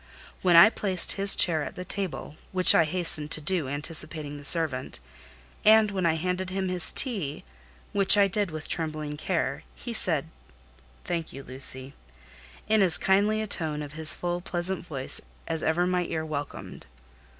When 0.41 0.55
I 0.55 0.71
placed 0.71 1.11
his 1.11 1.35
chair 1.35 1.61
at 1.61 1.75
the 1.75 1.85
table, 1.85 2.35
which 2.53 2.73
I 2.73 2.85
hastened 2.85 3.29
to 3.33 3.39
do, 3.39 3.67
anticipating 3.69 4.39
the 4.39 4.43
servant, 4.43 4.99
and 5.63 5.91
when 5.91 6.07
I 6.07 6.15
handed 6.15 6.49
him 6.49 6.69
his 6.69 6.91
tea, 6.91 7.43
which 7.93 8.17
I 8.17 8.27
did 8.27 8.49
with 8.49 8.67
trembling 8.67 9.15
care, 9.15 9.61
he 9.75 9.93
said: 9.93 10.25
"Thank 11.05 11.31
you, 11.33 11.43
Lucy," 11.43 11.93
in 12.67 12.81
as 12.81 12.97
kindly 12.97 13.43
a 13.43 13.45
tone 13.47 13.83
of 13.83 13.93
his 13.93 14.15
full 14.15 14.41
pleasant 14.41 14.83
voice 14.87 15.21
as 15.47 15.61
ever 15.61 15.85
my 15.85 16.05
ear 16.05 16.25
welcomed. 16.25 16.87